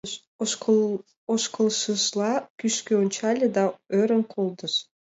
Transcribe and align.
Ошкылшыжла 1.33 2.31
кӱшкӧ 2.59 2.93
ончале, 3.03 3.47
ӧрын 3.99 4.23
колтыш: 4.33 4.73